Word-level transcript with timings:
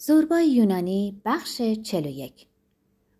زوربای 0.00 0.48
یونانی 0.48 1.20
بخش 1.24 1.62
41 1.62 2.46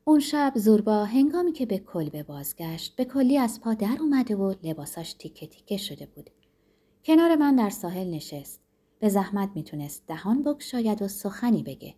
اون 0.04 0.20
شب 0.20 0.52
زوربا 0.56 1.04
هنگامی 1.04 1.52
که 1.52 1.66
به 1.66 1.78
کلبه 1.78 2.22
بازگشت 2.22 2.96
به 2.96 3.04
کلی 3.04 3.38
از 3.38 3.60
پا 3.60 3.74
در 3.74 3.96
اومده 4.00 4.36
و 4.36 4.54
لباساش 4.62 5.12
تیکه 5.12 5.46
تیکه 5.46 5.76
شده 5.76 6.06
بود. 6.06 6.30
کنار 7.04 7.36
من 7.36 7.56
در 7.56 7.70
ساحل 7.70 8.10
نشست. 8.10 8.60
به 8.98 9.08
زحمت 9.08 9.50
می‌تونست 9.54 10.06
دهان 10.06 10.42
بگشاید 10.42 11.02
و 11.02 11.08
سخنی 11.08 11.62
بگه. 11.62 11.94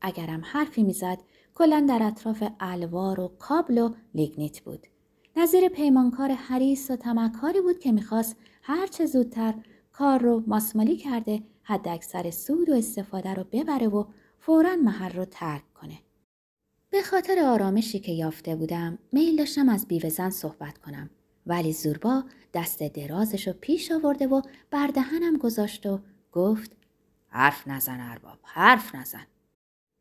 اگرم 0.00 0.42
حرفی 0.44 0.82
می‌زد 0.82 1.18
کلا 1.54 1.86
در 1.88 2.02
اطراف 2.02 2.44
الوار 2.60 3.20
و 3.20 3.32
کابل 3.38 3.78
و 3.78 3.94
لیگنیت 4.14 4.60
بود. 4.60 4.86
نظیر 5.36 5.68
پیمانکار 5.68 6.30
حریص 6.32 6.90
و 6.90 6.96
تمکاری 6.96 7.60
بود 7.60 7.78
که 7.78 7.92
می‌خواست 7.92 8.36
هرچه 8.62 9.06
زودتر 9.06 9.54
کار 9.92 10.18
رو 10.18 10.42
ماسمالی 10.46 10.96
کرده 10.96 11.42
حد 11.62 11.88
اکثر 11.88 12.30
سود 12.30 12.68
و 12.68 12.74
استفاده 12.74 13.34
رو 13.34 13.44
ببره 13.52 13.88
و 13.88 14.04
فورا 14.38 14.76
محل 14.76 15.12
رو 15.12 15.24
ترک 15.24 15.72
کنه. 15.74 15.98
به 16.90 17.02
خاطر 17.02 17.44
آرامشی 17.44 17.98
که 17.98 18.12
یافته 18.12 18.56
بودم 18.56 18.98
میل 19.12 19.36
داشتم 19.36 19.68
از 19.68 19.86
بیوزن 19.88 20.30
صحبت 20.30 20.78
کنم. 20.78 21.10
ولی 21.46 21.72
زوربا 21.72 22.24
دست 22.54 22.82
درازش 22.82 23.46
رو 23.48 23.54
پیش 23.60 23.92
آورده 23.92 24.26
و 24.26 24.42
بردهنم 24.70 25.36
گذاشت 25.36 25.86
و 25.86 26.00
گفت 26.32 26.72
حرف 27.28 27.68
نزن 27.68 28.00
ارباب 28.00 28.38
حرف 28.42 28.94
نزن. 28.94 29.26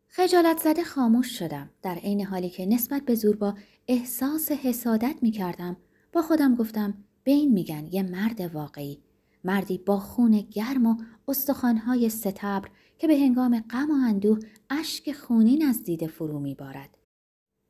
خجالت 0.07 0.57
زده 0.57 0.83
خاموش 0.83 1.39
شدم. 1.39 1.69
در 1.81 1.95
عین 1.95 2.25
حالی 2.25 2.49
که 2.49 2.65
نسبت 2.65 3.01
به 3.01 3.15
زوربا 3.15 3.55
احساس 3.87 4.51
حسادت 4.51 5.15
می 5.21 5.31
کردم 5.31 5.77
با 6.13 6.21
خودم 6.21 6.55
گفتم 6.55 6.93
به 7.23 7.31
این 7.31 7.51
میگن 7.53 7.87
یه 7.91 8.03
مرد 8.03 8.55
واقعی. 8.55 8.99
مردی 9.43 9.77
با 9.77 9.99
خون 9.99 10.41
گرم 10.51 10.85
و 10.85 10.95
استخوانهای 11.27 12.09
ستبر 12.09 12.69
که 12.97 13.07
به 13.07 13.17
هنگام 13.17 13.59
غم 13.69 13.91
و 13.91 14.07
اندوه 14.07 14.39
اشک 14.69 15.11
خونین 15.11 15.65
از 15.65 15.83
دیده 15.83 16.07
فرو 16.07 16.39
میبارد 16.39 16.97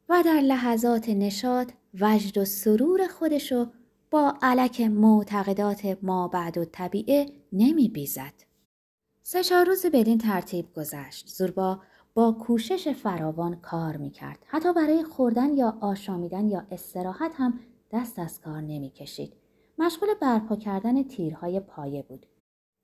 و 0.09 0.23
در 0.25 0.41
لحظات 0.41 1.09
نشاد 1.09 1.73
وجد 1.99 2.37
و 2.37 2.45
سرور 2.45 3.07
خودشو 3.07 3.67
با 4.11 4.37
علک 4.41 4.81
معتقدات 4.81 5.97
ما 6.01 6.27
بعد 6.27 6.57
و 6.57 6.65
طبیعه 6.65 7.25
نمی 7.51 7.89
بیزد. 7.89 8.33
سه 9.23 9.43
چهار 9.43 9.65
روز 9.65 9.85
بدین 9.85 10.17
ترتیب 10.17 10.73
گذشت. 10.73 11.27
زوربا 11.27 11.79
با 12.13 12.31
کوشش 12.31 12.87
فراوان 12.87 13.55
کار 13.55 13.97
می 13.97 14.09
کرد. 14.09 14.39
حتی 14.47 14.73
برای 14.73 15.03
خوردن 15.03 15.57
یا 15.57 15.77
آشامیدن 15.81 16.47
یا 16.47 16.67
استراحت 16.71 17.31
هم 17.35 17.59
دست 17.91 18.19
از 18.19 18.41
کار 18.41 18.61
نمی 18.61 18.89
کشید. 18.89 19.33
مشغول 19.81 20.09
برپا 20.21 20.55
کردن 20.55 21.03
تیرهای 21.03 21.59
پایه 21.59 22.01
بود. 22.01 22.25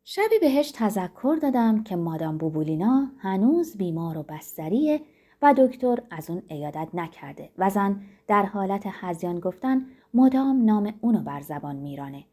شبی 0.04 0.40
بهش 0.42 0.72
تذکر 0.72 1.38
دادم 1.42 1.84
که 1.84 1.96
مادام 1.96 2.38
بوبولینا 2.38 3.12
هنوز 3.18 3.78
بیمار 3.78 4.18
و 4.18 4.24
بستریه 4.24 5.02
و 5.42 5.54
دکتر 5.58 5.98
از 6.12 6.30
اون 6.30 6.42
ایادت 6.48 6.88
نکرده 6.94 7.50
و 7.58 7.70
زن 7.70 8.02
در 8.28 8.44
حالت 8.44 8.84
هزیان 8.86 9.40
گفتن 9.40 9.86
مدام 10.14 10.66
نام 10.66 10.94
اونو 11.02 11.22
بر 11.22 11.42
زبان 11.42 11.76
میرانه. 11.76 12.24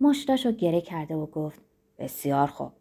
مشتاشو 0.00 0.52
گره 0.52 0.80
کرده 0.80 1.14
و 1.14 1.26
گفت 1.26 1.60
بسیار 1.98 2.46
خوب. 2.46 2.72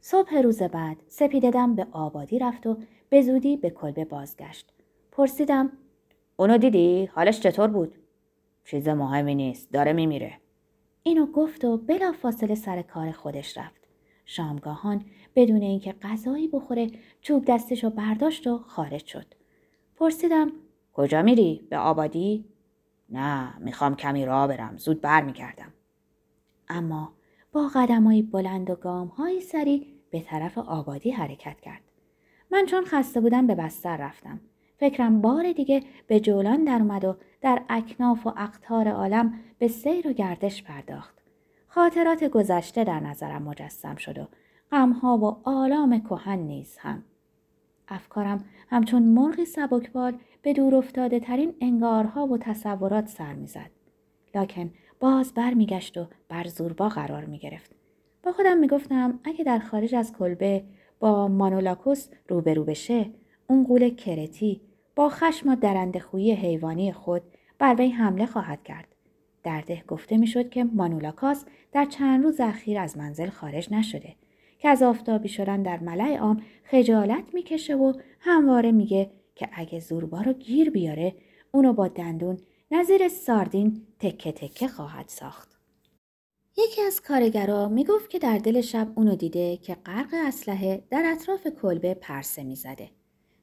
صبح 0.00 0.38
روز 0.38 0.62
بعد 0.62 0.96
سپیددم 1.08 1.74
به 1.74 1.86
آبادی 1.92 2.38
رفت 2.38 2.66
و 2.66 2.76
به 3.08 3.22
زودی 3.22 3.56
به 3.56 3.70
کلبه 3.70 4.04
بازگشت. 4.04 4.72
پرسیدم 5.12 5.72
اونو 6.36 6.58
دیدی؟ 6.58 7.06
حالش 7.14 7.40
چطور 7.40 7.68
بود؟ 7.68 7.94
چیز 8.64 8.88
مهمی 8.88 9.34
نیست. 9.34 9.72
داره 9.72 9.92
میمیره. 9.92 10.40
اینو 11.02 11.26
گفت 11.26 11.64
و 11.64 11.76
بلا 11.76 12.12
فاصله 12.12 12.54
سر 12.54 12.82
کار 12.82 13.12
خودش 13.12 13.58
رفت. 13.58 13.80
شامگاهان 14.24 15.04
بدون 15.34 15.62
اینکه 15.62 15.92
غذایی 16.02 16.48
بخوره 16.48 16.90
چوب 17.20 17.44
دستش 17.44 17.84
رو 17.84 17.90
برداشت 17.90 18.46
و 18.46 18.58
خارج 18.58 19.06
شد. 19.06 19.26
پرسیدم 19.96 20.52
کجا 20.92 21.22
میری؟ 21.22 21.66
به 21.70 21.78
آبادی؟ 21.78 22.44
نه 23.10 23.58
می‌خوام 23.58 23.96
کمی 23.96 24.26
راه 24.26 24.48
برم 24.48 24.76
زود 24.76 25.00
برمیگردم. 25.00 25.72
اما 26.68 27.12
با 27.52 27.68
قدمایی 27.74 28.22
بلند 28.22 28.70
و 28.70 28.74
گامهایی 28.74 29.40
سری 29.40 29.86
به 30.10 30.20
طرف 30.20 30.58
آبادی 30.58 31.10
حرکت 31.10 31.60
کرد. 31.60 31.82
من 32.50 32.66
چون 32.66 32.84
خسته 32.84 33.20
بودم 33.20 33.46
به 33.46 33.54
بستر 33.54 33.96
رفتم. 33.96 34.40
فکرم 34.76 35.20
بار 35.20 35.52
دیگه 35.52 35.82
به 36.06 36.20
جولان 36.20 36.64
در 36.64 36.78
اومد 36.78 37.04
و 37.04 37.16
در 37.40 37.62
اکناف 37.68 38.26
و 38.26 38.32
اقتار 38.36 38.88
عالم 38.88 39.40
به 39.60 39.68
سیر 39.68 40.08
و 40.08 40.12
گردش 40.12 40.62
پرداخت. 40.62 41.18
خاطرات 41.66 42.24
گذشته 42.24 42.84
در 42.84 43.00
نظرم 43.00 43.42
مجسم 43.42 43.96
شد 43.96 44.18
و 44.18 44.26
غمها 44.72 45.18
و 45.18 45.48
آلام 45.48 46.00
کهن 46.00 46.38
نیز 46.38 46.76
هم. 46.78 47.04
افکارم 47.88 48.44
همچون 48.68 49.02
مرغی 49.02 49.44
سبکبال 49.44 50.18
به 50.42 50.52
دور 50.52 50.74
افتاده 50.74 51.20
ترین 51.20 51.54
انگارها 51.60 52.26
و 52.26 52.38
تصورات 52.38 53.08
سر 53.08 53.32
می‌زد. 53.32 53.70
لکن 54.34 54.70
باز 55.00 55.34
برمیگشت 55.34 55.98
و 55.98 56.06
بر 56.28 56.44
زوربا 56.44 56.88
قرار 56.88 57.24
می 57.24 57.38
گرفت. 57.38 57.70
با 58.22 58.32
خودم 58.32 58.58
می 58.58 58.66
گفتم 58.68 59.20
اگه 59.24 59.44
در 59.44 59.58
خارج 59.58 59.94
از 59.94 60.12
کلبه 60.12 60.64
با 60.98 61.28
مانولاکوس 61.28 62.08
روبرو 62.28 62.64
بشه 62.64 63.10
اون 63.46 63.64
قول 63.64 63.94
کرتی 63.94 64.60
با 64.96 65.08
خشم 65.08 65.48
و 65.48 65.56
درنده 65.56 66.00
خویی 66.00 66.32
حیوانی 66.32 66.92
خود 66.92 67.22
بر 67.58 67.74
وی 67.74 67.90
حمله 67.90 68.26
خواهد 68.26 68.62
کرد. 68.62 68.89
در 69.42 69.60
ده 69.60 69.84
گفته 69.88 70.16
می‌شد 70.16 70.50
که 70.50 70.64
مانولاکاس 70.64 71.44
در 71.72 71.84
چند 71.84 72.24
روز 72.24 72.40
اخیر 72.40 72.78
از 72.78 72.98
منزل 72.98 73.28
خارج 73.28 73.72
نشده 73.72 74.16
که 74.58 74.68
از 74.68 74.82
آفتابی 74.82 75.28
شدن 75.28 75.62
در 75.62 75.78
ملع 75.78 76.16
عام 76.16 76.42
خجالت 76.64 77.24
می‌کشه 77.34 77.76
و 77.76 77.92
همواره 78.20 78.72
میگه 78.72 79.10
که 79.34 79.48
اگه 79.52 79.80
زوربا 79.80 80.20
رو 80.20 80.32
گیر 80.32 80.70
بیاره 80.70 81.14
اونو 81.52 81.72
با 81.72 81.88
دندون 81.88 82.38
نظیر 82.70 83.08
ساردین 83.08 83.86
تکه 83.98 84.32
تکه 84.32 84.68
خواهد 84.68 85.08
ساخت. 85.08 85.60
یکی 86.58 86.82
از 86.82 87.00
کارگرا 87.00 87.68
می‌گفت 87.68 88.10
که 88.10 88.18
در 88.18 88.38
دل 88.38 88.60
شب 88.60 88.92
اونو 88.94 89.16
دیده 89.16 89.56
که 89.56 89.74
غرق 89.74 90.08
اسلحه 90.12 90.84
در 90.90 91.02
اطراف 91.12 91.46
کلبه 91.62 91.94
پرسه 91.94 92.44
می‌زده. 92.44 92.90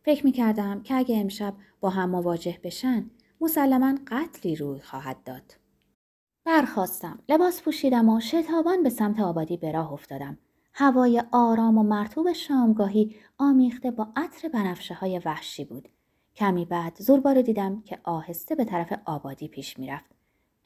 فکر 0.04 0.26
می‌کردم 0.26 0.84
که 0.84 0.96
اگه 0.96 1.18
امشب 1.18 1.54
با 1.80 1.90
هم 1.90 2.10
مواجه 2.10 2.58
بشن 2.64 3.10
مسلما 3.42 3.96
قتلی 4.08 4.56
روی 4.56 4.80
خواهد 4.80 5.24
داد. 5.24 5.57
برخواستم. 6.48 7.20
لباس 7.30 7.62
پوشیدم 7.62 8.10
و 8.10 8.20
شتابان 8.20 8.84
به 8.84 8.90
سمت 8.90 9.20
آبادی 9.20 9.58
به 9.58 9.72
راه 9.72 9.94
افتادم. 9.94 10.38
هوای 10.74 11.24
آرام 11.32 11.78
و 11.78 11.84
مرتوب 11.84 12.34
شامگاهی 12.34 13.16
آمیخته 13.38 13.92
با 13.92 14.08
عطر 14.16 14.48
بنفشه 14.48 14.94
های 14.94 15.22
وحشی 15.26 15.66
بود. 15.66 15.90
کمی 16.36 16.66
بعد 16.66 16.98
زوربا 17.00 17.34
دیدم 17.34 17.82
که 17.82 18.00
آهسته 18.04 18.56
به 18.56 18.66
طرف 18.66 19.00
آبادی 19.06 19.48
پیش 19.48 19.80
می‌رفت. 19.80 20.12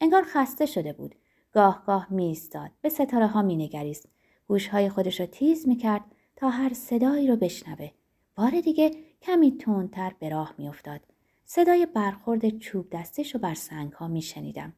انگار 0.00 0.22
خسته 0.26 0.66
شده 0.66 0.92
بود. 0.92 1.14
گاه 1.52 1.82
گاه 1.86 2.06
میستاد. 2.10 2.70
به 2.80 2.88
ستاره 2.88 3.26
ها 3.26 3.42
مینگریست. 3.42 4.08
گوشهای 4.48 4.88
خودش 4.88 5.20
رو 5.20 5.26
تیز 5.26 5.68
می‌کرد 5.68 6.04
تا 6.36 6.50
هر 6.50 6.72
صدایی 6.72 7.26
رو 7.26 7.36
بشنوه. 7.36 7.90
بار 8.34 8.60
دیگه 8.60 8.90
کمی 9.22 9.58
تندتر 9.58 10.12
به 10.18 10.28
راه 10.28 10.54
میافتاد. 10.58 11.00
صدای 11.44 11.86
برخورد 11.86 12.58
چوب 12.58 12.90
دستش 12.92 13.34
رو 13.34 13.40
بر 13.40 13.54
سنگ 13.54 13.92
ها 13.92 14.08
میشنیدم. 14.08 14.72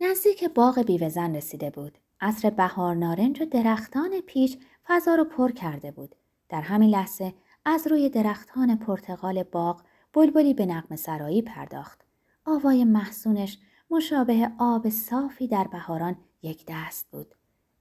نزدیک 0.00 0.44
باغ 0.44 0.82
بیوزن 0.82 1.36
رسیده 1.36 1.70
بود. 1.70 1.98
عصر 2.20 2.50
بهار 2.50 2.94
نارنج 2.94 3.42
و 3.42 3.44
درختان 3.44 4.20
پیچ 4.26 4.58
فضا 4.86 5.14
رو 5.14 5.24
پر 5.24 5.52
کرده 5.52 5.90
بود. 5.90 6.14
در 6.48 6.60
همین 6.60 6.90
لحظه 6.90 7.34
از 7.64 7.86
روی 7.86 8.08
درختان 8.08 8.76
پرتغال 8.76 9.42
باغ 9.42 9.82
بلبلی 10.12 10.54
به 10.54 10.66
نقم 10.66 10.96
سرایی 10.96 11.42
پرداخت. 11.42 12.04
آوای 12.46 12.84
محسونش 12.84 13.58
مشابه 13.90 14.50
آب 14.58 14.88
صافی 14.88 15.48
در 15.48 15.64
بهاران 15.64 16.16
یک 16.42 16.64
دست 16.68 17.10
بود. 17.10 17.34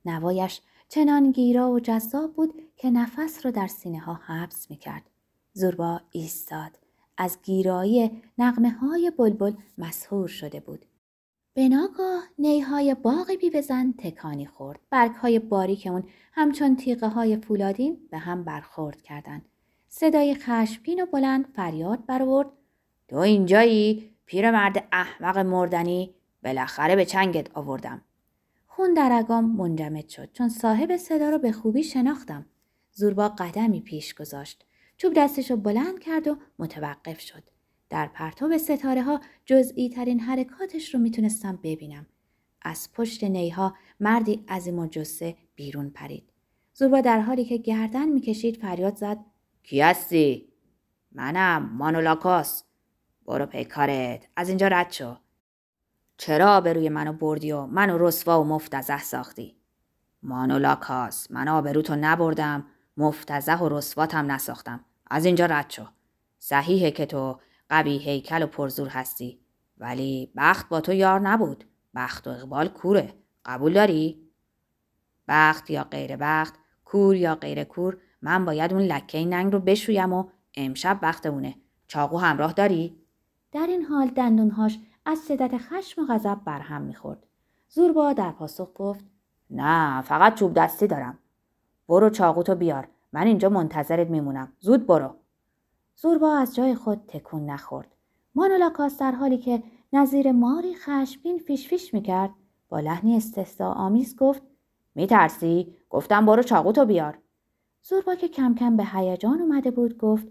نوایش 0.05 0.61
چنان 0.89 1.31
گیرا 1.31 1.71
و 1.71 1.79
جذاب 1.79 2.33
بود 2.33 2.53
که 2.77 2.91
نفس 2.91 3.45
رو 3.45 3.51
در 3.51 3.67
سینه 3.67 3.99
ها 3.99 4.13
حبس 4.13 4.71
می 4.71 4.77
کرد. 4.77 5.09
زوربا 5.53 6.01
ایستاد. 6.11 6.79
از 7.17 7.37
گیرایی 7.43 8.21
نقمه 8.37 8.69
های 8.69 9.11
بلبل 9.17 9.53
مسهور 9.77 10.27
شده 10.27 10.59
بود. 10.59 10.85
به 11.55 11.69
ناگاه 11.69 12.23
نیهای 12.39 12.95
باغ 12.95 13.31
بیوزن 13.41 13.93
تکانی 13.97 14.45
خورد. 14.45 14.79
برگهای 14.89 15.39
باریک 15.39 15.87
اون 15.87 16.03
همچون 16.31 16.75
تیغه 16.75 17.07
های 17.07 17.37
فولادین 17.37 18.07
به 18.11 18.17
هم 18.17 18.43
برخورد 18.43 19.01
کردند. 19.01 19.45
صدای 19.87 20.35
خشمگین 20.35 21.03
و 21.03 21.05
بلند 21.05 21.45
فریاد 21.55 22.05
برآورد. 22.05 22.47
تو 23.07 23.17
اینجایی؟ 23.17 24.09
پیرمرد 24.25 24.87
احمق 24.91 25.37
مردنی. 25.37 26.15
بالاخره 26.43 26.95
به 26.95 27.05
چنگت 27.05 27.57
آوردم. 27.57 28.01
خون 28.67 28.93
در 28.93 29.11
اگام 29.13 29.55
منجمد 29.55 30.09
شد. 30.09 30.29
چون 30.33 30.49
صاحب 30.49 30.97
صدا 30.97 31.29
رو 31.29 31.37
به 31.37 31.51
خوبی 31.51 31.83
شناختم. 31.83 32.45
زوربا 32.91 33.29
قدمی 33.29 33.81
پیش 33.81 34.13
گذاشت. 34.13 34.65
چوب 34.97 35.13
دستش 35.17 35.51
رو 35.51 35.57
بلند 35.57 35.99
کرد 35.99 36.27
و 36.27 36.37
متوقف 36.59 37.19
شد. 37.19 37.52
در 37.93 38.07
پرتاب 38.07 38.57
ستاره 38.57 39.03
ها 39.03 39.19
جزئی 39.45 39.89
ترین 39.89 40.19
حرکاتش 40.19 40.93
رو 40.93 40.99
می‌تونستم 40.99 41.59
ببینم. 41.63 42.05
از 42.61 42.89
پشت 42.93 43.23
نیها 43.23 43.73
مردی 43.99 44.45
عظیم 44.49 44.79
و 44.79 44.87
جسه 44.87 45.35
بیرون 45.55 45.89
پرید. 45.89 46.29
زوربا 46.73 47.01
در 47.01 47.19
حالی 47.19 47.45
که 47.45 47.57
گردن 47.57 48.09
می‌کشید 48.09 48.57
فریاد 48.57 48.95
زد 48.95 49.17
کی 49.63 49.81
هستی؟ 49.81 50.49
منم 51.11 51.69
مانولاکاس 51.77 52.63
برو 53.25 53.45
پیکارت 53.45 54.27
از 54.35 54.49
اینجا 54.49 54.67
رد 54.67 54.91
شو 54.91 55.15
چرا 56.17 56.55
آبروی 56.55 56.89
منو 56.89 57.13
بردی 57.13 57.51
و 57.51 57.65
منو 57.65 58.07
رسوا 58.07 58.41
و 58.41 58.43
مفتزه 58.43 58.99
ساختی 58.99 59.55
مانولاکاس 60.23 61.31
من 61.31 61.47
آبروتو 61.47 61.95
نبردم 61.95 62.65
مفتزه 62.97 63.55
و 63.55 63.77
رسواتم 63.77 64.31
نساختم 64.31 64.85
از 65.07 65.25
اینجا 65.25 65.45
رد 65.45 65.69
شو 65.69 65.85
صحیحه 66.39 66.91
که 66.91 67.05
تو 67.05 67.39
قوی 67.73 67.97
هیکل 67.97 68.43
و 68.43 68.47
پرزور 68.47 68.87
هستی. 68.87 69.39
ولی 69.77 70.31
بخت 70.37 70.69
با 70.69 70.81
تو 70.81 70.93
یار 70.93 71.19
نبود. 71.19 71.63
بخت 71.95 72.27
و 72.27 72.29
اقبال 72.29 72.67
کوره. 72.67 73.13
قبول 73.45 73.73
داری؟ 73.73 74.29
بخت 75.27 75.69
یا 75.69 75.83
غیر 75.83 76.17
بخت 76.19 76.53
کور 76.85 77.15
یا 77.15 77.35
غیر 77.35 77.63
کور 77.63 77.97
من 78.21 78.45
باید 78.45 78.73
اون 78.73 78.81
لکه 78.81 79.25
ننگ 79.25 79.53
رو 79.53 79.59
بشویم 79.59 80.13
و 80.13 80.29
امشب 80.55 80.99
بخت 81.01 81.25
اونه 81.25 81.55
چاقو 81.87 82.17
همراه 82.17 82.53
داری؟ 82.53 82.97
در 83.51 83.67
این 83.67 83.83
حال 83.85 84.07
دندونهاش 84.07 84.79
از 85.05 85.27
شدت 85.27 85.57
خشم 85.57 86.01
و 86.01 86.05
غضب 86.13 86.37
برهم 86.45 86.81
می‌خورد. 86.81 87.27
زوربا 87.69 88.13
در 88.13 88.31
پاسخ 88.31 88.69
گفت 88.75 89.05
نه 89.49 90.01
فقط 90.01 90.35
چوب 90.35 90.53
دستی 90.53 90.87
دارم. 90.87 91.19
برو 91.89 92.09
چاقوتو 92.09 92.55
بیار. 92.55 92.87
من 93.13 93.27
اینجا 93.27 93.49
منتظرت 93.49 94.09
میمونم. 94.09 94.53
زود 94.59 94.87
برو. 94.87 95.15
زوربا 95.95 96.37
از 96.37 96.55
جای 96.55 96.75
خود 96.75 97.01
تکون 97.07 97.45
نخورد. 97.45 97.95
مانولاکاس 98.35 98.97
در 98.97 99.11
حالی 99.11 99.37
که 99.37 99.63
نظیر 99.93 100.31
ماری 100.31 100.75
خشمگین 100.75 101.37
فیش 101.37 101.67
فیش 101.67 101.93
می‌کرد 101.93 102.29
با 102.69 102.79
لحنی 102.79 103.17
استثناء 103.17 103.73
آمیز 103.73 104.15
گفت 104.15 104.41
میترسی؟ 104.95 105.75
گفتم 105.89 106.25
برو 106.25 106.43
چاقوتو 106.43 106.85
بیار. 106.85 107.17
زوربا 107.81 108.15
که 108.15 108.27
کم 108.27 108.55
کم 108.55 108.77
به 108.77 108.85
هیجان 108.85 109.41
اومده 109.41 109.71
بود 109.71 109.97
گفت 109.97 110.27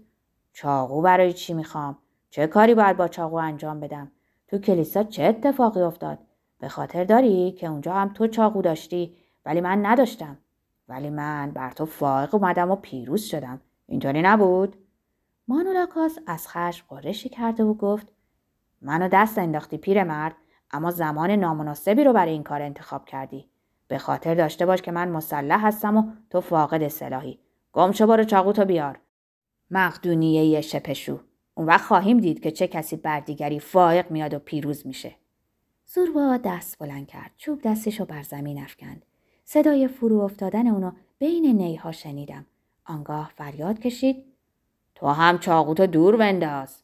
چاقو 0.53 1.01
برای 1.01 1.33
چی 1.33 1.53
می‌خوام؟ 1.53 1.97
چه 2.29 2.47
کاری 2.47 2.75
باید 2.75 2.97
با 2.97 3.07
چاقو 3.07 3.35
انجام 3.35 3.79
بدم؟ 3.79 4.11
تو 4.47 4.57
کلیسا 4.57 5.03
چه 5.03 5.23
اتفاقی 5.23 5.81
افتاد؟ 5.81 6.19
به 6.59 6.69
خاطر 6.69 7.03
داری 7.03 7.51
که 7.51 7.67
اونجا 7.67 7.93
هم 7.93 8.13
تو 8.13 8.27
چاقو 8.27 8.61
داشتی 8.61 9.15
ولی 9.45 9.61
من 9.61 9.85
نداشتم. 9.85 10.37
ولی 10.87 11.09
من 11.09 11.51
بر 11.51 11.71
تو 11.71 11.85
فائق 11.85 12.35
اومدم 12.35 12.71
و 12.71 12.75
پیروز 12.75 13.23
شدم. 13.23 13.61
اینطوری 13.87 14.21
نبود؟ 14.21 14.75
مانولاکاس 15.47 16.17
از 16.27 16.47
خشم 16.47 16.85
قرشی 16.89 17.29
کرده 17.29 17.63
و 17.63 17.73
گفت 17.73 18.07
منو 18.81 19.07
دست 19.07 19.37
انداختی 19.37 19.77
پیرمرد 19.77 20.35
اما 20.71 20.91
زمان 20.91 21.31
نامناسبی 21.31 22.03
رو 22.03 22.13
برای 22.13 22.31
این 22.31 22.43
کار 22.43 22.61
انتخاب 22.61 23.05
کردی. 23.05 23.49
به 23.87 23.97
خاطر 23.97 24.35
داشته 24.35 24.65
باش 24.65 24.81
که 24.81 24.91
من 24.91 25.09
مسلح 25.09 25.67
هستم 25.67 25.97
و 25.97 26.11
تو 26.29 26.41
فاقد 26.41 26.87
سلاحی. 26.87 27.39
گم 27.73 27.91
شو 27.91 28.07
برو 28.07 28.23
چاقو 28.23 28.51
تو 28.51 28.65
بیار. 28.65 28.99
مقدونیه 29.71 30.61
شپشو. 30.61 31.19
اون 31.53 31.67
وقت 31.67 31.85
خواهیم 31.85 32.19
دید 32.19 32.39
که 32.39 32.51
چه 32.51 32.67
کسی 32.67 32.95
بر 32.95 33.19
دیگری 33.19 33.59
فائق 33.59 34.11
میاد 34.11 34.33
و 34.33 34.39
پیروز 34.39 34.87
میشه. 34.87 35.15
زوربا 35.85 36.39
دست 36.45 36.79
بلند 36.79 37.07
کرد. 37.07 37.31
چوب 37.37 37.61
دستش 37.63 37.99
رو 37.99 38.05
بر 38.05 38.23
زمین 38.23 38.63
افکند. 38.63 39.05
صدای 39.43 39.87
فرو 39.87 40.19
افتادن 40.19 40.67
اونو 40.67 40.91
بین 41.19 41.45
نیها 41.45 41.91
شنیدم. 41.91 42.45
آنگاه 42.85 43.31
فریاد 43.35 43.79
کشید. 43.79 44.32
تو 44.95 45.07
هم 45.07 45.39
چاقوتو 45.39 45.87
دور 45.87 46.17
بنداز. 46.17 46.83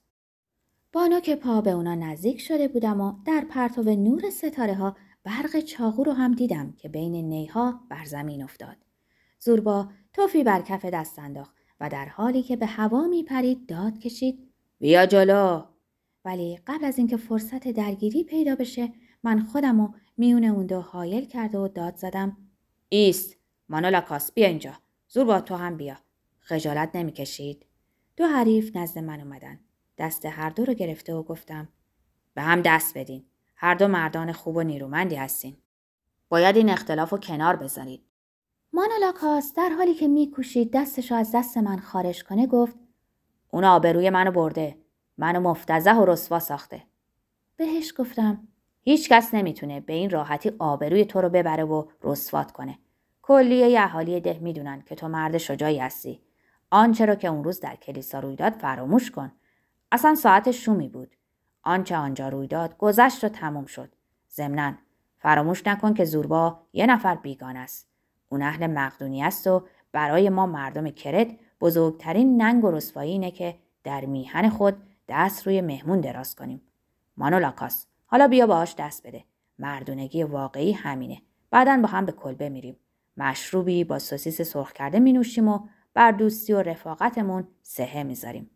بانا 0.93 1.19
که 1.19 1.35
پا 1.35 1.61
به 1.61 1.71
اونا 1.71 1.95
نزدیک 1.95 2.41
شده 2.41 2.67
بودم 2.67 3.01
و 3.01 3.13
در 3.25 3.45
پرتو 3.49 3.83
نور 3.83 4.29
ستاره 4.29 4.75
ها 4.75 4.95
برق 5.23 5.59
چاقو 5.59 6.03
رو 6.03 6.11
هم 6.13 6.31
دیدم 6.31 6.73
که 6.77 6.89
بین 6.89 7.15
نیها 7.15 7.79
بر 7.89 8.05
زمین 8.05 8.43
افتاد. 8.43 8.77
زوربا 9.39 9.89
توفی 10.13 10.43
بر 10.43 10.61
کف 10.61 10.85
دست 10.85 11.19
انداخت 11.19 11.55
و 11.79 11.89
در 11.89 12.05
حالی 12.05 12.43
که 12.43 12.55
به 12.55 12.65
هوا 12.65 13.07
می 13.07 13.23
پرید 13.23 13.65
داد 13.65 13.99
کشید 13.99 14.51
بیا 14.79 15.05
جلو. 15.05 15.63
ولی 16.25 16.59
قبل 16.67 16.85
از 16.85 16.97
اینکه 16.97 17.17
فرصت 17.17 17.67
درگیری 17.67 18.23
پیدا 18.23 18.55
بشه 18.55 18.93
من 19.23 19.39
خودم 19.39 19.79
و 19.79 19.89
میون 20.17 20.43
اون 20.43 20.65
دو 20.65 20.81
حایل 20.81 21.25
کرده 21.25 21.57
و 21.57 21.67
داد 21.67 21.95
زدم 21.95 22.37
ایست 22.89 23.37
مانولاکاس 23.69 24.31
بیا 24.31 24.47
اینجا. 24.47 24.73
زوربا 25.07 25.41
تو 25.41 25.55
هم 25.55 25.77
بیا. 25.77 25.97
خجالت 26.39 26.95
نمی‌کشید. 26.95 27.65
دو 28.19 28.27
حریف 28.27 28.75
نزد 28.75 28.99
من 28.99 29.19
اومدن. 29.19 29.59
دست 29.97 30.25
هر 30.25 30.49
دو 30.49 30.65
رو 30.65 30.73
گرفته 30.73 31.13
و 31.13 31.23
گفتم 31.23 31.67
به 32.33 32.41
هم 32.41 32.61
دست 32.61 32.97
بدین. 32.97 33.25
هر 33.55 33.75
دو 33.75 33.87
مردان 33.87 34.31
خوب 34.31 34.55
و 34.55 34.61
نیرومندی 34.61 35.15
هستین. 35.15 35.57
باید 36.29 36.57
این 36.57 36.69
اختلاف 36.69 37.09
رو 37.09 37.17
کنار 37.17 37.55
بذارید. 37.55 38.03
مانولاکاس 38.73 39.53
در 39.53 39.69
حالی 39.69 39.93
که 39.93 40.07
میکوشید 40.07 40.71
دستش 40.73 41.11
از 41.11 41.31
دست 41.35 41.57
من 41.57 41.77
خارج 41.77 42.23
کنه 42.23 42.47
گفت 42.47 42.75
اون 43.51 43.63
آبروی 43.63 44.09
منو 44.09 44.31
برده. 44.31 44.77
منو 45.17 45.39
مفتزه 45.39 45.93
و 45.93 46.05
رسوا 46.05 46.39
ساخته. 46.39 46.83
بهش 47.55 47.93
گفتم 47.97 48.47
هیچ 48.81 49.09
کس 49.09 49.33
نمی‌تونه 49.33 49.79
به 49.79 49.93
این 49.93 50.09
راحتی 50.09 50.51
آبروی 50.59 51.05
تو 51.05 51.21
رو 51.21 51.29
ببره 51.29 51.63
و 51.63 51.85
رسوات 52.03 52.51
کنه. 52.51 52.79
کلیه 53.21 53.81
اهالی 53.81 54.19
ده 54.19 54.39
می‌دونن 54.41 54.81
که 54.81 54.95
تو 54.95 55.07
مرد 55.07 55.37
شجاعی 55.37 55.77
هستی. 55.77 56.21
آنچه 56.71 57.05
را 57.05 57.15
که 57.15 57.27
اون 57.27 57.43
روز 57.43 57.59
در 57.59 57.75
کلیسا 57.75 58.19
روی 58.19 58.35
داد 58.35 58.53
فراموش 58.53 59.11
کن. 59.11 59.31
اصلا 59.91 60.15
ساعت 60.15 60.51
شومی 60.51 60.89
بود. 60.89 61.15
آنچه 61.63 61.97
آنجا 61.97 62.29
روی 62.29 62.47
داد 62.47 62.77
گذشت 62.77 63.23
و 63.23 63.29
تموم 63.29 63.65
شد. 63.65 63.95
ضمنا 64.31 64.73
فراموش 65.17 65.67
نکن 65.67 65.93
که 65.93 66.05
زوربا 66.05 66.59
یه 66.73 66.85
نفر 66.85 67.15
بیگان 67.15 67.57
است. 67.57 67.89
اون 68.29 68.41
اهل 68.41 68.67
مقدونی 68.67 69.23
است 69.23 69.47
و 69.47 69.67
برای 69.91 70.29
ما 70.29 70.45
مردم 70.45 70.89
کرت 70.89 71.27
بزرگترین 71.61 72.41
ننگ 72.41 72.63
و 72.63 72.71
رسوایی 72.71 73.11
اینه 73.11 73.31
که 73.31 73.55
در 73.83 74.05
میهن 74.05 74.49
خود 74.49 74.77
دست 75.07 75.47
روی 75.47 75.61
مهمون 75.61 76.01
دراز 76.01 76.35
کنیم. 76.35 76.61
مانولاکاس 77.17 77.85
حالا 78.05 78.27
بیا 78.27 78.47
باهاش 78.47 78.75
دست 78.77 79.07
بده. 79.07 79.23
مردونگی 79.59 80.23
واقعی 80.23 80.71
همینه. 80.71 81.21
بعدا 81.51 81.79
با 81.81 81.87
هم 81.87 82.05
به 82.05 82.11
کلبه 82.11 82.49
میریم. 82.49 82.77
مشروبی 83.17 83.83
با 83.83 83.99
سوسیس 83.99 84.41
سرخ 84.41 84.73
کرده 84.73 84.99
می 84.99 85.13
نوشیم 85.13 85.47
و 85.47 85.59
بر 85.93 86.11
دوستی 86.11 86.53
و 86.53 86.61
رفاقتمون 86.61 87.47
سهه 87.61 88.03
می‌ذاریم. 88.03 88.49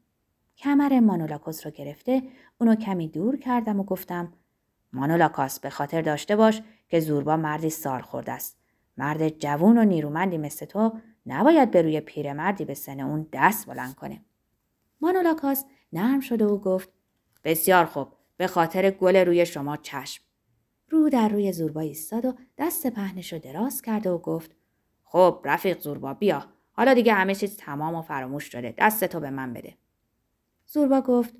کمر 0.57 0.99
مانولاکوس 0.99 1.65
رو 1.65 1.71
گرفته 1.71 2.23
اونو 2.57 2.75
کمی 2.75 3.07
دور 3.07 3.37
کردم 3.37 3.79
و 3.79 3.83
گفتم 3.83 4.33
مانولاکاس 4.93 5.59
به 5.59 5.69
خاطر 5.69 6.01
داشته 6.01 6.35
باش 6.35 6.61
که 6.89 6.99
زوربا 6.99 7.37
مردی 7.37 7.69
سال 7.69 8.01
خورده 8.01 8.31
است. 8.31 8.57
مرد 8.97 9.29
جوون 9.29 9.77
و 9.77 9.83
نیرومندی 9.83 10.37
مثل 10.37 10.65
تو 10.65 10.91
نباید 11.25 11.71
به 11.71 11.81
روی 11.81 12.01
پیرمردی 12.01 12.65
به 12.65 12.73
سن 12.73 12.99
اون 12.99 13.27
دست 13.33 13.65
بلند 13.65 13.95
کنه. 13.95 14.21
مانولاکاس 15.01 15.65
نرم 15.93 16.19
شده 16.19 16.45
و 16.45 16.57
گفت 16.57 16.89
بسیار 17.43 17.85
خوب 17.85 18.07
به 18.37 18.47
خاطر 18.47 18.91
گل 18.91 19.15
روی 19.15 19.45
شما 19.45 19.77
چشم. 19.77 20.23
رو 20.89 21.09
در 21.09 21.29
روی 21.29 21.51
زوربا 21.51 21.81
ایستاد 21.81 22.25
و 22.25 22.33
دست 22.57 22.87
پهنش 22.87 23.33
رو 23.33 23.39
دراز 23.39 23.81
کرده 23.81 24.09
و 24.09 24.17
گفت 24.17 24.51
خب 25.03 25.41
رفیق 25.45 25.79
زوربا 25.79 26.13
بیا. 26.13 26.52
حالا 26.73 26.93
دیگه 26.93 27.13
همه 27.13 27.35
چیز 27.35 27.57
تمام 27.57 27.95
و 27.95 28.01
فراموش 28.01 28.43
شده. 28.43 28.73
دست 28.77 29.05
تو 29.05 29.19
به 29.19 29.29
من 29.29 29.53
بده. 29.53 29.77
زوربا 30.65 31.01
گفت 31.01 31.33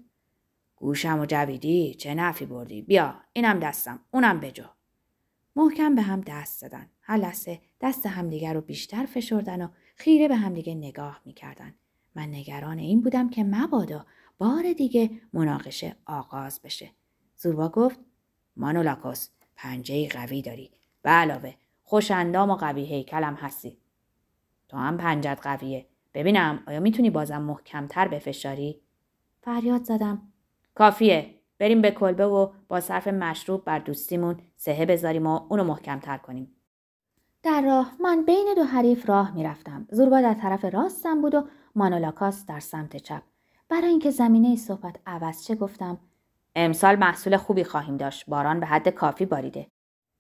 گوشم 0.75 1.19
و 1.19 1.25
جویدی؟ 1.25 1.93
چه 1.93 2.13
نفی 2.13 2.45
بردی؟ 2.45 2.81
بیا 2.81 3.15
اینم 3.33 3.59
دستم 3.59 3.99
اونم 4.11 4.39
بجا 4.39 4.75
محکم 5.55 5.95
به 5.95 6.01
هم 6.01 6.21
دست 6.21 6.59
زدن. 6.59 6.89
هر 7.01 7.17
لحظه 7.17 7.61
دست 7.81 8.05
همدیگر 8.05 8.53
رو 8.53 8.61
بیشتر 8.61 9.05
فشردن 9.05 9.61
و 9.61 9.67
خیره 9.95 10.27
به 10.27 10.35
همدیگه 10.35 10.75
نگاه 10.75 11.21
می‌کردن. 11.25 11.73
من 12.15 12.27
نگران 12.27 12.79
این 12.79 13.01
بودم 13.01 13.29
که 13.29 13.43
مبادا 13.43 14.05
بار 14.37 14.73
دیگه 14.73 15.09
مناقشه 15.33 15.95
آغاز 16.05 16.61
بشه. 16.61 16.91
زوربا 17.35 17.69
گفت 17.69 17.99
مانولاکوس 18.55 19.29
پنجه 19.55 20.09
قوی 20.09 20.41
داری. 20.41 20.71
به 21.01 21.09
علاوه 21.09 21.53
خوشندام 21.83 22.49
و 22.49 22.55
قوی 22.55 22.85
هیکلم 22.85 23.33
هستی. 23.33 23.77
تو 24.73 24.79
هم 24.79 24.97
پنجت 24.97 25.39
قویه. 25.41 25.85
ببینم 26.13 26.63
آیا 26.67 26.79
می‌تونی 26.79 27.09
بازم 27.09 27.41
محکمتر 27.41 28.07
بفشاری؟ 28.07 28.81
فریاد 29.41 29.83
زدم. 29.83 30.21
کافیه. 30.75 31.35
بریم 31.59 31.81
به 31.81 31.91
کلبه 31.91 32.25
و 32.25 32.51
با 32.67 32.79
صرف 32.79 33.07
مشروب 33.07 33.65
بر 33.65 33.79
دوستیمون 33.79 34.37
سهه 34.57 34.85
بذاریم 34.85 35.27
و 35.27 35.39
اونو 35.49 35.63
محکمتر 35.63 36.17
کنیم. 36.17 36.55
در 37.43 37.61
راه 37.61 37.95
من 38.01 38.23
بین 38.25 38.53
دو 38.55 38.63
حریف 38.63 39.09
راه 39.09 39.35
می‌رفتم. 39.35 39.87
زوربا 39.91 40.21
در 40.21 40.33
طرف 40.33 40.65
راستم 40.65 41.21
بود 41.21 41.35
و 41.35 41.47
مانولاکاس 41.75 42.45
در 42.45 42.59
سمت 42.59 42.97
چپ. 42.97 43.21
برای 43.69 43.87
اینکه 43.87 44.11
زمینه 44.11 44.55
صحبت 44.55 44.95
عوض 45.05 45.43
چه 45.43 45.55
گفتم 45.55 45.99
امسال 46.55 46.95
محصول 46.95 47.37
خوبی 47.37 47.63
خواهیم 47.63 47.97
داشت. 47.97 48.25
باران 48.27 48.59
به 48.59 48.65
حد 48.65 48.89
کافی 48.89 49.25
باریده. 49.25 49.67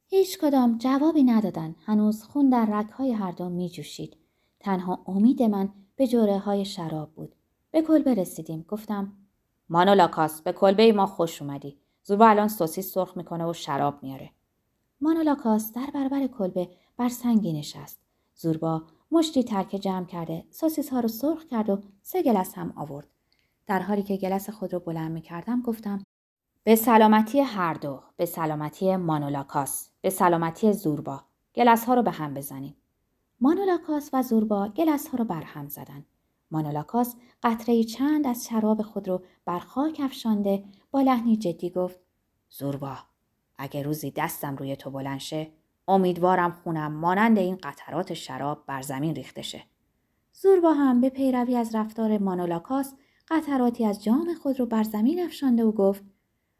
هیچ 0.09 0.37
کدام 0.37 0.77
جوابی 0.77 1.23
ندادن. 1.23 1.75
هنوز 1.85 2.23
خون 2.23 2.49
در 2.49 2.67
رگهای 2.71 3.11
هر 3.11 3.31
دو 3.31 3.49
می 3.49 3.69
جوشید 3.69 4.22
تنها 4.63 5.03
امید 5.07 5.43
من 5.43 5.69
به 5.95 6.07
جوره 6.07 6.39
های 6.39 6.65
شراب 6.65 7.11
بود. 7.13 7.35
به 7.71 7.81
کلبه 7.81 8.13
رسیدیم 8.13 8.65
گفتم 8.67 9.13
مانولاکاس 9.69 10.41
به 10.41 10.51
کلبه 10.51 10.93
ما 10.93 11.05
خوش 11.05 11.41
اومدی. 11.41 11.77
زوربا 12.03 12.27
الان 12.27 12.47
سوسیس 12.47 12.93
سرخ 12.93 13.17
می‌کنه 13.17 13.45
و 13.45 13.53
شراب 13.53 14.03
میاره. 14.03 14.29
مانولاکاس 15.01 15.71
در 15.71 15.89
برابر 15.93 16.27
کلبه 16.27 16.69
بر 16.97 17.09
سنگی 17.09 17.53
نشست. 17.53 17.99
زوربا 18.35 18.83
مشتی 19.11 19.43
ترکه 19.43 19.79
جمع 19.79 20.05
کرده 20.05 20.45
سوسیس 20.51 20.89
ها 20.89 20.99
رو 20.99 21.07
سرخ 21.07 21.45
کرد 21.45 21.69
و 21.69 21.81
سه 22.01 22.23
گلس 22.23 22.53
هم 22.53 22.73
آورد. 22.75 23.07
در 23.67 23.79
حالی 23.79 24.03
که 24.03 24.17
گلس 24.17 24.49
خود 24.49 24.73
رو 24.73 24.79
بلند 24.79 25.11
می 25.11 25.21
کردم 25.21 25.61
گفتم 25.61 26.03
به 26.63 26.75
سلامتی 26.75 27.39
هر 27.39 27.73
دو 27.73 28.01
به 28.17 28.25
سلامتی 28.25 28.95
مانولاکاس 28.95 29.89
به 30.01 30.09
سلامتی 30.09 30.73
زوربا 30.73 31.21
گلس 31.55 31.85
ها 31.85 31.93
رو 31.93 32.03
به 32.03 32.11
هم 32.11 32.33
بزنیم. 32.33 32.75
مانولاکاس 33.39 34.09
و 34.13 34.23
زوربا 34.23 34.67
گلس 34.67 35.07
ها 35.07 35.17
رو 35.17 35.25
بر 35.25 35.41
هم 35.41 35.67
زدن 35.69 36.05
مانولاکاس 36.51 37.15
قطره 37.43 37.83
چند 37.83 38.27
از 38.27 38.47
شراب 38.47 38.81
خود 38.81 39.07
رو 39.07 39.23
بر 39.45 39.59
خاک 39.59 40.01
افشانده 40.03 40.63
با 40.91 41.01
لحنی 41.01 41.37
جدی 41.37 41.69
گفت 41.69 41.99
زوربا 42.49 42.97
اگه 43.57 43.83
روزی 43.83 44.11
دستم 44.11 44.55
روی 44.55 44.75
تو 44.75 44.91
بلند 44.91 45.19
شه 45.19 45.51
امیدوارم 45.87 46.51
خونم 46.51 46.91
مانند 46.91 47.37
این 47.37 47.57
قطرات 47.63 48.13
شراب 48.13 48.63
بر 48.67 48.81
زمین 48.81 49.15
ریخته 49.15 49.41
شه. 49.41 49.63
زوربا 50.33 50.73
هم 50.73 51.01
به 51.01 51.09
پیروی 51.09 51.55
از 51.55 51.75
رفتار 51.75 52.17
مانولاکاس 52.17 52.95
قطراتی 53.27 53.85
از 53.85 54.03
جام 54.03 54.33
خود 54.33 54.59
رو 54.59 54.65
بر 54.65 54.83
زمین 54.83 55.23
افشانده 55.23 55.63
و 55.63 55.71
گفت 55.71 56.03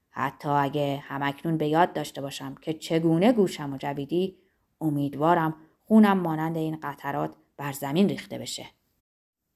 حتی 0.10 0.50
اگه 0.50 1.04
همکنون 1.04 1.58
به 1.58 1.68
یاد 1.68 1.94
داشته 1.94 2.22
باشم 2.22 2.56
که 2.56 2.74
چگونه 2.74 3.32
گوشم 3.32 3.74
و 3.74 3.78
جویدی 3.78 4.38
امیدوارم 4.82 5.56
خونم 5.88 6.20
مانند 6.20 6.58
این 6.58 6.80
قطرات 6.84 7.36
بر 7.58 7.72
زمین 7.72 8.10
ریخته 8.10 8.38
بشه. 8.38 8.66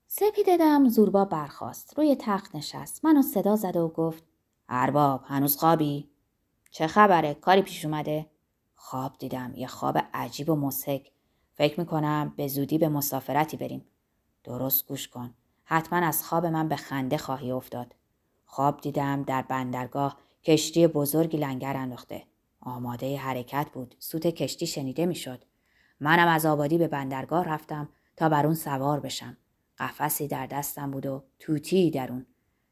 سپیده 0.08 0.58
دم 0.58 0.90
زوربا 0.90 1.26
برخاست. 1.26 1.98
روی 1.98 2.16
تخت 2.20 2.56
نشست. 2.56 3.06
منو 3.06 3.22
صدا 3.22 3.56
زد 3.56 3.76
و 3.78 3.88
گفت 3.88 4.24
ارباب 4.70 5.24
هنوز 5.26 5.58
خوابی؟ 5.58 6.10
چه 6.72 6.88
خبره؟ 6.88 7.34
کاری 7.34 7.62
پیش 7.62 7.86
اومده؟ 7.86 8.26
خواب 8.76 9.18
دیدم 9.20 9.54
یه 9.56 9.68
خواب 9.68 9.98
عجیب 10.14 10.50
و 10.50 10.56
مسحک 10.56 11.12
فکر 11.54 11.80
می‌کنم 11.80 12.34
به 12.38 12.48
زودی 12.48 12.78
به 12.78 12.90
مسافرتی 12.90 13.58
بریم 13.58 13.86
درست 14.44 14.88
گوش 14.88 15.08
کن 15.08 15.34
حتما 15.64 16.00
از 16.00 16.24
خواب 16.24 16.46
من 16.46 16.68
به 16.68 16.76
خنده 16.76 17.18
خواهی 17.18 17.52
افتاد 17.52 17.96
خواب 18.46 18.82
دیدم 18.82 19.24
در 19.24 19.42
بندرگاه 19.42 20.18
کشتی 20.44 20.88
بزرگی 20.88 21.38
لنگر 21.38 21.78
انداخته 21.78 22.24
آماده 22.62 23.18
حرکت 23.18 23.68
بود 23.74 23.96
سوت 24.00 24.28
کشتی 24.28 24.68
شنیده 24.68 25.06
می‌شد 25.06 25.44
منم 26.00 26.28
از 26.28 26.46
آبادی 26.46 26.78
به 26.78 26.88
بندرگاه 26.88 27.46
رفتم 27.46 27.90
تا 28.16 28.30
بر 28.30 28.46
اون 28.46 28.56
سوار 28.56 29.00
بشم 29.00 29.38
قفسی 29.78 30.28
در 30.28 30.46
دستم 30.46 30.92
بود 30.92 31.06
و 31.06 31.24
توتی 31.40 31.92
در 31.92 32.12
اون 32.12 32.26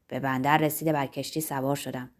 به 0.08 0.20
بندر 0.20 0.58
رسیده 0.58 0.92
بر 0.92 1.06
کشتی 1.06 1.40
سوار 1.40 1.76
شدم 1.76 2.10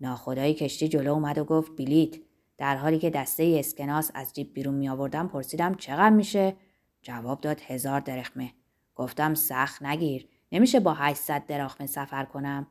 ناخدای 0.00 0.54
کشتی 0.54 0.88
جلو 0.88 1.12
اومد 1.12 1.38
و 1.38 1.44
گفت 1.44 1.76
بلیت 1.76 2.16
در 2.58 2.76
حالی 2.76 2.98
که 2.98 3.10
دسته 3.10 3.56
اسکناس 3.58 4.10
از 4.14 4.32
جیب 4.32 4.54
بیرون 4.54 4.74
می 4.74 4.88
آوردم 4.88 5.28
پرسیدم 5.28 5.74
چقدر 5.74 6.10
میشه؟ 6.10 6.56
جواب 7.02 7.40
داد 7.40 7.60
هزار 7.60 8.00
درخمه. 8.00 8.52
گفتم 8.94 9.34
سخت 9.34 9.82
نگیر. 9.82 10.28
نمیشه 10.52 10.80
با 10.80 10.94
800 10.94 11.46
درخمه 11.46 11.86
سفر 11.86 12.24
کنم؟ 12.24 12.66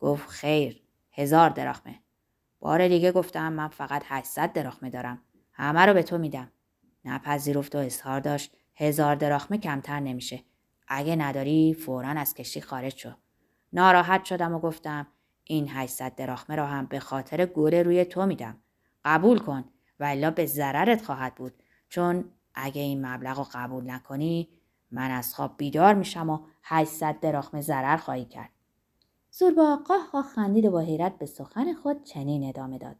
گفت 0.00 0.28
خیر. 0.28 0.82
هزار 1.12 1.50
درخمه. 1.50 2.00
بار 2.60 2.88
دیگه 2.88 3.12
گفتم 3.12 3.52
من 3.52 3.68
فقط 3.68 4.02
800 4.06 4.52
درخمه 4.52 4.90
دارم. 4.90 5.22
همه 5.52 5.80
رو 5.80 5.94
به 5.94 6.02
تو 6.02 6.18
میدم. 6.18 6.52
نپذیرفت 7.06 7.74
و 7.74 7.78
اظهار 7.78 8.20
داشت 8.20 8.56
هزار 8.76 9.14
دراخمه 9.14 9.58
کمتر 9.58 10.00
نمیشه. 10.00 10.44
اگه 10.88 11.16
نداری 11.16 11.74
فورا 11.74 12.08
از 12.08 12.34
کشتی 12.34 12.60
خارج 12.60 12.96
شو. 12.96 13.10
ناراحت 13.72 14.24
شدم 14.24 14.54
و 14.54 14.58
گفتم 14.58 15.06
این 15.44 15.68
800 15.68 16.14
دراخمه 16.14 16.56
را 16.56 16.66
هم 16.66 16.86
به 16.86 17.00
خاطر 17.00 17.46
گوره 17.46 17.82
روی 17.82 18.04
تو 18.04 18.26
میدم. 18.26 18.56
قبول 19.04 19.38
کن 19.38 19.64
و 20.00 20.30
به 20.30 20.46
ضررت 20.46 21.04
خواهد 21.04 21.34
بود 21.34 21.62
چون 21.88 22.24
اگه 22.54 22.82
این 22.82 23.06
مبلغ 23.06 23.38
رو 23.38 23.46
قبول 23.52 23.90
نکنی 23.90 24.48
من 24.90 25.10
از 25.10 25.34
خواب 25.34 25.56
بیدار 25.56 25.94
میشم 25.94 26.30
و 26.30 26.38
800 26.62 27.20
دراخم 27.20 27.60
ضرر 27.60 27.96
خواهی 27.96 28.24
کرد. 28.24 28.50
زوربا 29.30 29.76
قاه 29.76 30.22
خندید 30.22 30.64
و 30.64 30.70
با 30.70 30.80
حیرت 30.80 31.18
به 31.18 31.26
سخن 31.26 31.74
خود 31.74 32.04
چنین 32.04 32.48
ادامه 32.48 32.78
داد. 32.78 32.96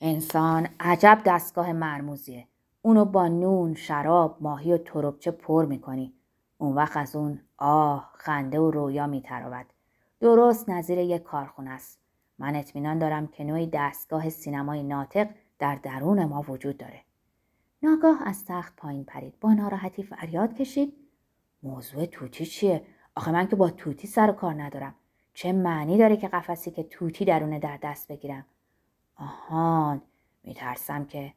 انسان 0.00 0.68
عجب 0.80 1.22
دستگاه 1.26 1.72
مرموزیه. 1.72 2.48
اونو 2.86 3.04
با 3.04 3.28
نون، 3.28 3.74
شراب، 3.74 4.36
ماهی 4.40 4.72
و 4.72 4.78
تربچه 4.78 5.30
پر 5.30 5.64
می‌کنی. 5.64 6.14
اون 6.58 6.74
وقت 6.74 6.96
از 6.96 7.16
اون 7.16 7.40
آه، 7.58 8.10
خنده 8.14 8.60
و 8.60 8.70
رویا 8.70 9.06
میتراود. 9.06 9.66
درست 10.20 10.70
نظیر 10.70 10.98
یک 10.98 11.22
کارخونه 11.22 11.70
است. 11.70 12.00
من 12.38 12.56
اطمینان 12.56 12.98
دارم 12.98 13.26
که 13.26 13.44
نوعی 13.44 13.66
دستگاه 13.72 14.30
سینمای 14.30 14.82
ناطق 14.82 15.28
در 15.58 15.74
درون 15.74 16.24
ما 16.24 16.44
وجود 16.48 16.76
داره. 16.76 17.00
ناگاه 17.82 18.18
از 18.24 18.44
تخت 18.44 18.76
پایین 18.76 19.04
پرید. 19.04 19.40
با 19.40 19.52
ناراحتی 19.52 20.02
فریاد 20.02 20.54
کشید. 20.54 20.94
موضوع 21.62 22.06
توتی 22.06 22.46
چیه؟ 22.46 22.86
آخه 23.16 23.32
من 23.32 23.46
که 23.46 23.56
با 23.56 23.70
توتی 23.70 24.06
سر 24.06 24.30
و 24.30 24.32
کار 24.32 24.62
ندارم. 24.62 24.94
چه 25.34 25.52
معنی 25.52 25.98
داره 25.98 26.16
که 26.16 26.28
قفسی 26.28 26.70
که 26.70 26.82
توتی 26.82 27.24
درونه 27.24 27.58
در 27.58 27.78
دست 27.82 28.08
بگیرم؟ 28.08 28.44
آهان 29.16 30.02
میترسم 30.42 31.04
که 31.04 31.34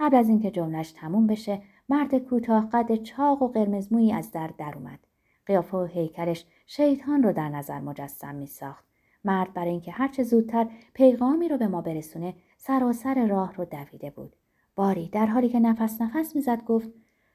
قبل 0.00 0.16
از 0.16 0.28
اینکه 0.28 0.50
جملش 0.50 0.92
تموم 0.92 1.26
بشه 1.26 1.62
مرد 1.88 2.18
کوتاه 2.18 2.68
قد 2.72 2.94
چاق 2.94 3.42
و 3.42 3.48
قرمزمویی 3.48 4.12
از 4.12 4.32
در 4.32 4.50
در 4.58 4.72
اومد. 4.74 4.98
قیافه 5.46 5.76
و 5.76 5.84
هیکلش 5.84 6.44
شیطان 6.66 7.22
رو 7.22 7.32
در 7.32 7.48
نظر 7.48 7.80
مجسم 7.80 8.34
می 8.34 8.46
ساخت. 8.46 8.84
مرد 9.24 9.52
برای 9.54 9.70
اینکه 9.70 9.92
هرچه 9.92 10.22
زودتر 10.22 10.66
پیغامی 10.94 11.48
رو 11.48 11.58
به 11.58 11.66
ما 11.66 11.80
برسونه 11.80 12.34
سراسر 12.56 13.26
راه 13.26 13.54
رو 13.54 13.64
دویده 13.64 14.10
بود. 14.10 14.36
باری 14.76 15.08
در 15.08 15.26
حالی 15.26 15.48
که 15.48 15.60
نفس 15.60 16.00
نفس 16.00 16.36
می‌زد 16.36 16.64
گفت 16.64 16.88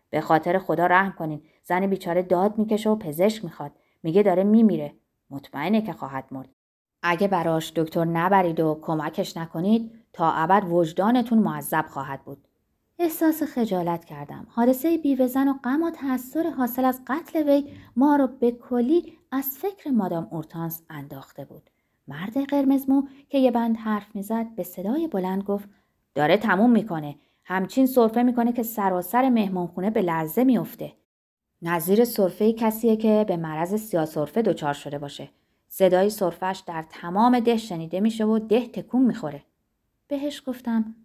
به 0.09 0.21
خاطر 0.21 0.57
خدا 0.57 0.85
رحم 0.85 1.11
کنین. 1.11 1.41
زن 1.63 1.87
بیچاره 1.87 2.21
داد 2.21 2.57
می‌کشه 2.57 2.89
و 2.89 2.95
پزشک 2.95 3.43
می‌خواد. 3.43 3.71
میگه 4.03 4.23
داره 4.23 4.43
میمیره. 4.43 4.93
مطمئنه 5.29 5.81
که 5.81 5.93
خواهد 5.93 6.25
مرد. 6.31 6.49
اگه 7.03 7.27
براش 7.27 7.73
دکتر 7.75 8.05
نبرید 8.05 8.59
و 8.59 8.79
کمکش 8.81 9.37
نکنید 9.37 9.91
تا 10.13 10.31
ابد 10.31 10.63
وجدانتون 10.69 11.39
معذب 11.39 11.85
خواهد 11.89 12.21
بود. 12.21 12.47
احساس 13.01 13.43
خجالت 13.43 14.05
کردم. 14.05 14.47
حادثه 14.49 14.97
بیوهزن 14.97 15.47
و 15.47 15.53
غم 15.53 15.83
و 15.83 15.91
تأثیر 15.91 16.49
حاصل 16.49 16.85
از 16.85 17.01
قتل 17.07 17.49
وی 17.49 17.71
ما 17.95 18.15
رو 18.15 18.27
به 18.27 18.51
کلی 18.51 19.17
از 19.31 19.57
فکر 19.57 19.89
مادام 19.89 20.27
اورتانس 20.31 20.81
انداخته 20.89 21.45
بود. 21.45 21.69
مرد 22.07 22.37
قرمزمو 22.37 23.03
که 23.29 23.37
یه 23.37 23.51
بند 23.51 23.77
حرف 23.77 24.15
می‌زد 24.15 24.55
به 24.55 24.63
صدای 24.63 25.07
بلند 25.07 25.43
گفت 25.43 25.69
داره 26.15 26.37
تموم 26.37 26.71
می‌کنه. 26.71 27.15
همچین 27.43 27.85
صرفه 27.85 28.23
می‌کنه 28.23 28.53
که 28.53 28.63
سراسر 28.63 29.29
مهمانخونه 29.29 29.89
به 29.89 30.01
لرزه 30.01 30.43
میفته 30.43 30.93
نظیر 31.61 32.05
صرفه 32.05 32.53
کسیه 32.53 32.95
که 32.95 33.25
به 33.27 33.37
مرض 33.37 33.75
سیاه 33.75 34.05
صرفه 34.05 34.41
دچار 34.41 34.73
شده 34.73 34.99
باشه. 34.99 35.29
صدای 35.67 36.09
صرفش 36.09 36.63
در 36.67 36.85
تمام 36.89 37.39
ده 37.39 37.57
شنیده 37.57 37.99
میشه 37.99 38.25
و 38.25 38.39
ده 38.39 38.67
تکون 38.67 39.01
می‌خوره. 39.01 39.43
بهش 40.07 40.43
گفتم 40.45 40.95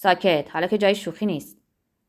ساکت 0.00 0.48
حالا 0.52 0.66
که 0.66 0.78
جای 0.78 0.94
شوخی 0.94 1.26
نیست. 1.26 1.58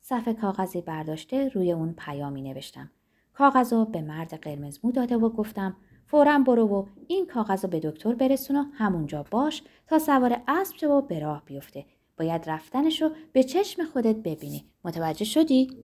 صفحه 0.01 0.33
کاغذی 0.33 0.81
برداشته 0.81 1.49
روی 1.49 1.71
اون 1.71 1.93
پیامی 1.97 2.41
نوشتم. 2.41 2.91
کاغذ 3.33 3.73
رو 3.73 3.85
به 3.85 4.01
مرد 4.01 4.33
قرمزمو 4.33 4.91
داده 4.91 5.17
و 5.17 5.29
گفتم 5.29 5.75
فورا 6.05 6.39
برو 6.39 6.67
و 6.67 6.85
این 7.07 7.27
کاغذ 7.27 7.65
رو 7.65 7.69
به 7.69 7.79
دکتر 7.79 8.15
برسون 8.15 8.55
و 8.55 8.63
همونجا 8.73 9.25
باش 9.31 9.63
تا 9.87 9.99
سوار 9.99 10.41
اسب 10.47 10.89
و 10.89 11.01
به 11.01 11.19
راه 11.19 11.43
بیفته. 11.45 11.85
باید 12.17 12.49
رفتنش 12.49 13.01
رو 13.01 13.11
به 13.33 13.43
چشم 13.43 13.85
خودت 13.85 14.15
ببینی. 14.15 14.65
متوجه 14.83 15.25
شدی؟ 15.25 15.81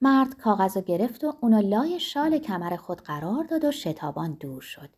مرد 0.00 0.36
کاغذ 0.36 0.76
رو 0.76 0.82
گرفت 0.82 1.24
و 1.24 1.34
اونو 1.40 1.60
لای 1.60 2.00
شال 2.00 2.38
کمر 2.38 2.76
خود 2.76 3.00
قرار 3.00 3.44
داد 3.44 3.64
و 3.64 3.70
شتابان 3.70 4.36
دور 4.40 4.60
شد. 4.60 4.90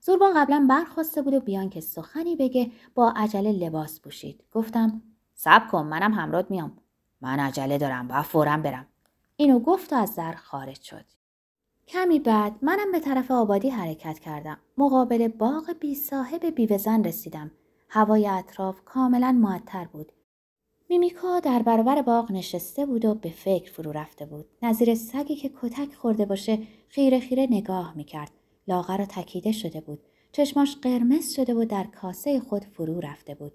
زوربان 0.00 0.32
قبلا 0.36 0.66
برخواسته 0.70 1.22
بود 1.22 1.34
و 1.34 1.40
بیان 1.40 1.70
که 1.70 1.80
سخنی 1.80 2.36
بگه 2.36 2.70
با 2.94 3.12
عجله 3.16 3.52
لباس 3.52 4.00
پوشید. 4.00 4.44
گفتم 4.52 5.02
صبر 5.40 5.66
کن 5.66 5.86
منم 5.86 6.12
همراه 6.12 6.44
میام 6.50 6.76
من 7.20 7.40
عجله 7.40 7.78
دارم 7.78 8.08
با 8.08 8.22
فورا 8.22 8.56
برم 8.56 8.86
اینو 9.36 9.58
گفت 9.58 9.92
و 9.92 9.96
از 9.96 10.16
در 10.16 10.32
خارج 10.32 10.80
شد 10.80 11.04
کمی 11.88 12.18
بعد 12.18 12.56
منم 12.62 12.92
به 12.92 13.00
طرف 13.00 13.30
آبادی 13.30 13.70
حرکت 13.70 14.18
کردم. 14.18 14.58
مقابل 14.78 15.28
باغ 15.28 15.72
بی 15.80 15.94
صاحب 15.94 16.44
بیوزن 16.44 17.04
رسیدم. 17.04 17.50
هوای 17.88 18.26
اطراف 18.28 18.84
کاملا 18.84 19.32
معطر 19.32 19.84
بود. 19.84 20.12
میمیکا 20.88 21.40
در 21.40 21.62
برابر 21.62 22.02
باغ 22.02 22.32
نشسته 22.32 22.86
بود 22.86 23.04
و 23.04 23.14
به 23.14 23.30
فکر 23.30 23.72
فرو 23.72 23.92
رفته 23.92 24.26
بود. 24.26 24.46
نظیر 24.62 24.94
سگی 24.94 25.36
که 25.36 25.50
کتک 25.62 25.94
خورده 25.94 26.24
باشه 26.24 26.58
خیره 26.88 27.20
خیره 27.20 27.46
نگاه 27.50 27.96
می‌کرد. 27.96 28.30
لاغر 28.68 29.00
و 29.00 29.04
تکیده 29.04 29.52
شده 29.52 29.80
بود. 29.80 30.00
چشماش 30.32 30.76
قرمز 30.76 31.34
شده 31.34 31.54
و 31.54 31.64
در 31.64 31.84
کاسه 31.84 32.40
خود 32.40 32.64
فرو 32.64 33.00
رفته 33.00 33.34
بود. 33.34 33.52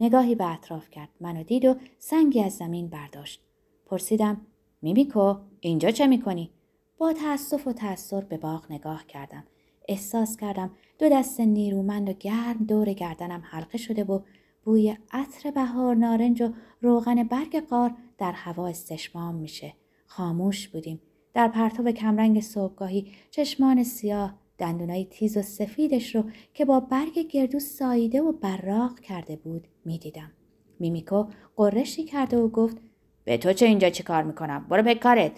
نگاهی 0.00 0.34
به 0.34 0.52
اطراف 0.52 0.90
کرد. 0.90 1.08
منو 1.20 1.42
دید 1.42 1.64
و 1.64 1.74
سنگی 1.98 2.42
از 2.42 2.52
زمین 2.52 2.88
برداشت. 2.88 3.42
پرسیدم 3.86 4.40
میمیکو 4.82 5.34
اینجا 5.60 5.90
چه 5.90 6.06
می‌کنی؟ 6.06 6.50
با 6.98 7.12
تأسف 7.12 7.66
و 7.66 7.72
تأثیر 7.72 8.20
به 8.20 8.36
باغ 8.36 8.72
نگاه 8.72 9.06
کردم. 9.06 9.44
احساس 9.88 10.36
کردم 10.36 10.70
دو 10.98 11.08
دست 11.08 11.40
نیرومند 11.40 12.08
و 12.08 12.12
گرم 12.12 12.64
دور 12.68 12.92
گردنم 12.92 13.42
حلقه 13.44 13.78
شده 13.78 14.04
و 14.04 14.20
بوی 14.64 14.96
عطر 15.12 15.50
بهار 15.50 15.94
نارنج 15.96 16.42
و 16.42 16.52
روغن 16.80 17.22
برگ 17.22 17.60
قار 17.60 17.94
در 18.18 18.32
هوا 18.32 18.68
استشمام 18.68 19.34
میشه. 19.34 19.74
خاموش 20.06 20.68
بودیم. 20.68 21.00
در 21.34 21.48
پرتو 21.48 21.92
کمرنگ 21.92 22.40
صبحگاهی 22.40 23.12
چشمان 23.30 23.82
سیاه 23.82 24.38
دندونای 24.58 25.04
تیز 25.04 25.36
و 25.36 25.42
سفیدش 25.42 26.14
رو 26.14 26.24
که 26.54 26.64
با 26.64 26.80
برگ 26.80 27.18
گردو 27.18 27.60
ساییده 27.60 28.22
و 28.22 28.32
براق 28.32 29.00
کرده 29.00 29.36
بود 29.36 29.68
می‌دیدم. 29.84 30.32
میمیکو 30.80 31.24
قرشی 31.56 32.04
کرده 32.04 32.36
و 32.36 32.48
گفت 32.48 32.76
به 33.24 33.38
تو 33.38 33.52
چه 33.52 33.66
اینجا 33.66 33.90
چی 33.90 34.02
کار 34.02 34.22
می‌کنم؟ 34.22 34.66
برو 34.70 34.82
به 34.82 34.94
کارت. 34.94 35.32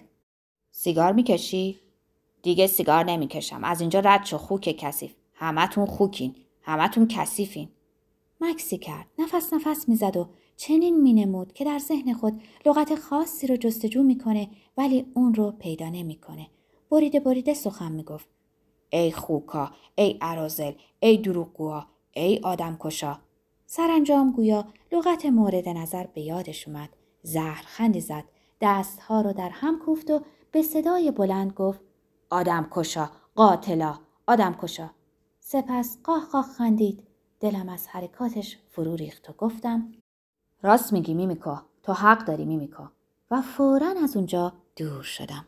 سیگار 0.70 1.12
می‌کشی؟ 1.12 1.76
دیگه 2.42 2.66
سیگار 2.66 3.04
نمی‌کشم. 3.04 3.64
از 3.64 3.80
اینجا 3.80 4.00
رد 4.00 4.24
شو 4.24 4.38
خوک 4.38 4.76
کثیف. 4.78 5.14
همتون 5.34 5.86
خوکین. 5.86 6.34
همتون 6.62 7.08
کثیفین. 7.08 7.68
مکسی 8.40 8.78
کرد. 8.78 9.06
نفس 9.18 9.52
نفس 9.52 9.88
می‌زد 9.88 10.16
و 10.16 10.28
چنین 10.56 11.00
مینمود 11.02 11.52
که 11.52 11.64
در 11.64 11.78
ذهن 11.78 12.12
خود 12.12 12.40
لغت 12.66 12.94
خاصی 12.94 13.46
رو 13.46 13.56
جستجو 13.56 14.02
می‌کنه 14.02 14.48
ولی 14.76 15.06
اون 15.14 15.34
رو 15.34 15.50
پیدا 15.50 15.88
نمی‌کنه. 15.88 16.46
بریده 16.90 17.20
بریده 17.20 17.54
سخن 17.54 17.92
می‌گفت. 17.92 18.28
ای 18.90 19.12
خوکا، 19.12 19.70
ای 19.94 20.18
ارازل، 20.22 20.72
ای 21.00 21.18
دروغگوها، 21.18 21.86
ای 22.12 22.40
آدم 22.42 22.76
کشا. 22.80 23.18
سرانجام 23.66 24.32
گویا 24.32 24.64
لغت 24.92 25.26
مورد 25.26 25.68
نظر 25.68 26.06
به 26.06 26.20
یادش 26.20 26.68
اومد. 26.68 26.88
زهر 27.22 27.62
خندی 27.66 28.00
زد. 28.00 28.24
دستها 28.60 29.20
رو 29.20 29.32
در 29.32 29.50
هم 29.52 29.78
کوفت 29.78 30.10
و 30.10 30.20
به 30.52 30.62
صدای 30.62 31.10
بلند 31.10 31.52
گفت 31.52 31.80
آدم 32.30 32.68
کشا، 32.70 33.10
قاتلا، 33.34 33.98
آدم 34.26 34.56
کشا. 34.62 34.90
سپس 35.40 35.98
قاه 36.04 36.26
قاه 36.32 36.44
خندید. 36.58 37.02
دلم 37.40 37.68
از 37.68 37.88
حرکاتش 37.88 38.58
فرو 38.68 38.96
ریخت 38.96 39.30
و 39.30 39.32
گفتم 39.32 39.92
راست 40.62 40.92
میگی 40.92 41.14
میمیکا 41.14 41.62
تو 41.82 41.92
حق 41.92 42.24
داری 42.24 42.44
میمیکا 42.44 42.92
و 43.30 43.42
فورا 43.42 43.94
از 44.02 44.16
اونجا 44.16 44.52
دور 44.76 45.02
شدم 45.02 45.46